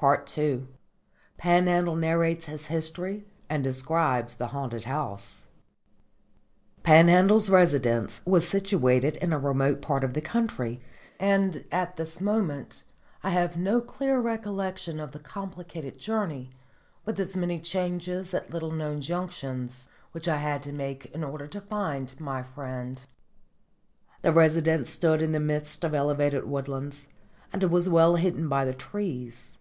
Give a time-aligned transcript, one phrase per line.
[0.00, 0.68] II
[1.38, 5.42] PANHANDLE NARRATES HIS HISTORY AND DESCRIBES THE HAUNTED HOUSE
[6.84, 10.80] Panhandle's residence was situated in a remote part of the country,
[11.18, 12.84] and at this moment
[13.24, 16.52] I have no clear recollection of the complicated journey,
[17.04, 21.48] with its many changes at little known junctions, which I had to make in order
[21.48, 23.02] to find my friend.
[24.22, 27.08] The residence stood in the midst of elevated woodlands,
[27.52, 29.56] and was well hidden by the trees.